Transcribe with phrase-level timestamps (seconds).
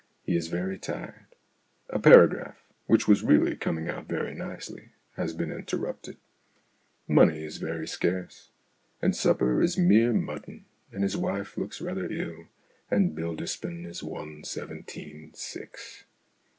[0.23, 1.27] He is very tired.
[1.91, 6.17] A paragraph which was really coming out very nicely has been interrupted.
[7.07, 8.49] Money is very scarce.
[8.99, 12.45] And supper is mere mutton, and his wife looks rather ill,
[12.89, 16.05] and Bilderspin is one seven teen six.